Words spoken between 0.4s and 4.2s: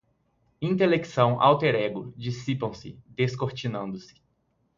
Intelecção, alter ego, dissipam-se, descortinando-se